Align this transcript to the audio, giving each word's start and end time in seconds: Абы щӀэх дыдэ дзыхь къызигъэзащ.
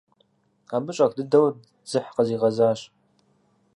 Абы 0.75 0.91
щӀэх 0.95 1.11
дыдэ 1.17 1.41
дзыхь 1.85 2.09
къызигъэзащ. 2.15 2.79